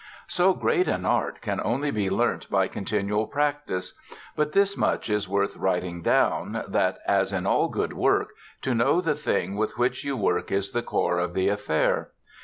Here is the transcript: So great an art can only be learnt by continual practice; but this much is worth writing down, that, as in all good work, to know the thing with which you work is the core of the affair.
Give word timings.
So 0.25 0.55
great 0.55 0.87
an 0.87 1.05
art 1.05 1.41
can 1.41 1.61
only 1.63 1.91
be 1.91 2.09
learnt 2.09 2.49
by 2.49 2.67
continual 2.67 3.27
practice; 3.27 3.93
but 4.35 4.51
this 4.51 4.75
much 4.75 5.11
is 5.11 5.29
worth 5.29 5.55
writing 5.55 6.01
down, 6.01 6.63
that, 6.69 6.97
as 7.05 7.31
in 7.31 7.45
all 7.45 7.67
good 7.69 7.93
work, 7.93 8.29
to 8.63 8.73
know 8.73 8.99
the 8.99 9.13
thing 9.13 9.55
with 9.55 9.77
which 9.77 10.03
you 10.03 10.17
work 10.17 10.51
is 10.51 10.71
the 10.71 10.81
core 10.81 11.19
of 11.19 11.35
the 11.35 11.49
affair. 11.49 12.09